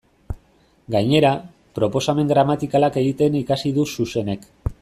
[0.95, 1.33] Gainera,
[1.79, 4.53] proposamen gramatikalak egiten ikasi du Xuxenek.